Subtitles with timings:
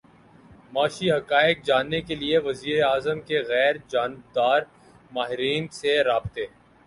[0.73, 4.61] معاشی حقائق جاننے کیلیے وزیر اعظم کے غیر جانبدار
[5.11, 6.45] ماہرین سے رابطے